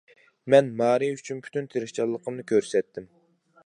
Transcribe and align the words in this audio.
مەن 0.53 0.71
مارى 0.79 1.11
ئۈچۈن 1.17 1.45
پۈتۈن 1.47 1.71
تىرىشچانلىقىمنى 1.75 2.51
كۆرسەتتىم. 2.53 3.11